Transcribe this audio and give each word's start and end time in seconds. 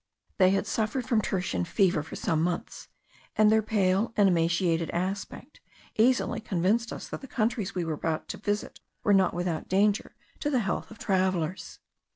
They 0.39 0.49
had 0.49 0.65
suffered 0.65 1.05
from 1.07 1.21
tertian 1.21 1.63
fever 1.63 2.01
for 2.01 2.15
some 2.15 2.41
months; 2.41 2.87
and 3.35 3.51
their 3.51 3.61
pale 3.61 4.13
and 4.17 4.27
emaciated 4.27 4.89
aspect 4.89 5.61
easily 5.95 6.39
convinced 6.39 6.91
us 6.91 7.07
that 7.09 7.21
the 7.21 7.27
countries 7.27 7.75
we 7.75 7.85
were 7.85 7.93
about 7.93 8.27
to 8.29 8.37
visit 8.37 8.79
were 9.03 9.13
not 9.13 9.35
without 9.35 9.69
danger 9.69 10.15
to 10.39 10.49
the 10.49 10.61
health 10.61 10.89
of 10.89 10.97
travellers. 10.97 11.77